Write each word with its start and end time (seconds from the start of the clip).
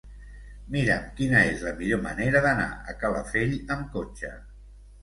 Mira'm 0.75 1.03
quina 1.19 1.43
és 1.51 1.61
la 1.67 1.75
millor 1.83 2.03
manera 2.09 2.43
d'anar 2.47 2.69
a 2.95 2.99
Calafell 3.05 3.57
amb 3.79 3.97
cotxe. 3.99 4.35